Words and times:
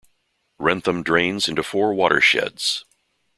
Wrentham 0.57 1.03
drains 1.03 1.47
into 1.47 1.61
four 1.61 1.93
watersheds. 1.93 2.85